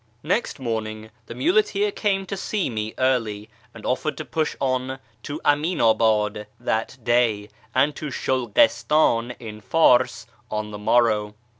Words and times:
Next 0.23 0.59
morning 0.59 1.11
the 1.27 1.35
muleteer 1.35 1.91
came 1.91 2.25
to 2.25 2.35
see 2.35 2.71
me 2.71 2.95
early, 2.97 3.51
and 3.71 3.85
offered 3.85 4.17
to 4.17 4.25
push 4.25 4.55
on 4.59 4.97
to 5.21 5.39
Aminabad 5.45 6.47
that 6.59 6.97
day 7.03 7.49
and 7.75 7.95
to 7.97 8.09
Shulghistan 8.09 9.35
in 9.39 9.61
Fcirs 9.61 10.25
on 10.49 10.71
the 10.71 10.79
morrow. 10.79 11.35